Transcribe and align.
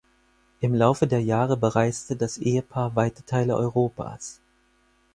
Im 0.61 0.73
Laufe 0.73 1.05
der 1.05 1.21
Jahre 1.21 1.57
bereiste 1.57 2.15
das 2.15 2.39
Ehepaar 2.39 2.95
weite 2.95 3.23
Teile 3.23 3.55
Europas. 3.55 4.41